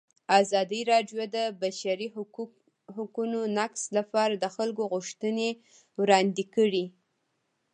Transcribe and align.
ازادي 0.41 0.81
راډیو 0.91 1.19
د 1.29 1.29
د 1.35 1.37
بشري 1.61 2.07
حقونو 2.95 3.39
نقض 3.57 3.81
لپاره 3.97 4.33
د 4.37 4.45
خلکو 4.55 4.83
غوښتنې 4.93 5.49
وړاندې 6.01 6.43
کړي. 6.55 6.85